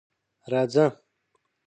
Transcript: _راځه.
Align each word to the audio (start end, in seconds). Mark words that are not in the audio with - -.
_راځه. 0.51 0.85